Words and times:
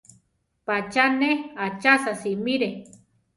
Pacha 0.65 1.05
ne 1.19 1.29
achasa 1.67 2.13
simiré. 2.21 2.69